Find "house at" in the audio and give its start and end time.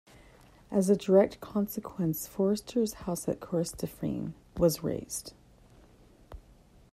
3.05-3.39